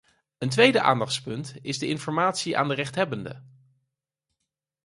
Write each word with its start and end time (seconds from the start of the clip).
Een 0.37 0.49
tweede 0.49 0.81
aandachtspunt 0.81 1.55
is 1.61 1.79
de 1.79 1.87
informatie 1.87 2.57
aan 2.57 2.67
de 2.67 2.73
rechthebbende. 2.73 3.43